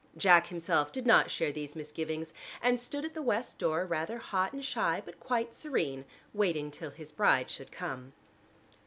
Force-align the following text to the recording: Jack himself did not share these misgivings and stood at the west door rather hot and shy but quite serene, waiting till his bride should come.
Jack 0.17 0.47
himself 0.47 0.91
did 0.91 1.05
not 1.05 1.29
share 1.29 1.51
these 1.51 1.75
misgivings 1.75 2.33
and 2.59 2.79
stood 2.79 3.05
at 3.05 3.13
the 3.13 3.21
west 3.21 3.59
door 3.59 3.85
rather 3.85 4.17
hot 4.17 4.51
and 4.51 4.65
shy 4.65 4.99
but 5.05 5.19
quite 5.19 5.53
serene, 5.53 6.05
waiting 6.33 6.71
till 6.71 6.89
his 6.89 7.11
bride 7.11 7.51
should 7.51 7.71
come. 7.71 8.11